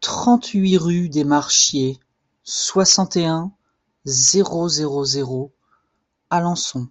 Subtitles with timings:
[0.00, 2.00] trente-huit rue des Marcheries,
[2.44, 3.50] soixante et un,
[4.04, 5.54] zéro zéro zéro,
[6.28, 6.86] Alençon